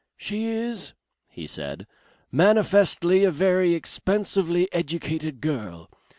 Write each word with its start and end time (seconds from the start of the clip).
"She 0.17 0.45
is," 0.45 0.93
he 1.29 1.45
said, 1.45 1.85
"manifestly 2.31 3.23
a 3.23 3.29
very 3.29 3.75
expensively 3.75 4.67
educated 4.73 5.41
girl. 5.41 5.91